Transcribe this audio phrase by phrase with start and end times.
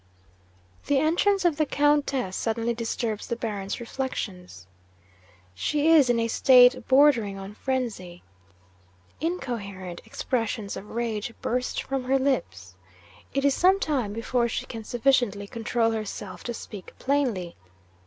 [0.87, 4.65] 'The entrance of the Countess suddenly disturbs the Baron's reflections.
[5.53, 8.23] She is in a state bordering on frenzy.
[9.19, 12.73] Incoherent expressions of rage burst from her lips:
[13.35, 17.55] it is some time before she can sufficiently control herself to speak plainly.